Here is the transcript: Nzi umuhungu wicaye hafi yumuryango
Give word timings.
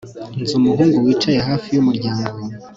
Nzi 0.41 0.53
umuhungu 0.59 0.97
wicaye 1.05 1.39
hafi 1.49 1.67
yumuryango 1.75 2.41